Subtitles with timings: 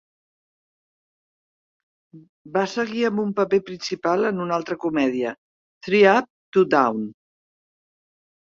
[2.55, 5.37] Va seguir amb un paper principal en una altra comèdia,
[5.89, 7.09] "Three Up, Two Down".